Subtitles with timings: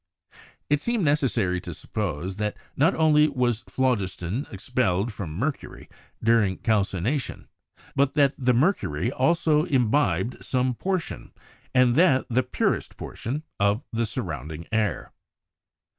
[0.67, 5.89] It seemed necessary to suppose that not only was phlogiston expelled from mercury
[6.23, 7.45] during cal cination,
[7.95, 11.33] but that the mercury also imbibed some portion,
[11.75, 15.13] and that the purest portion, of the surrounding air.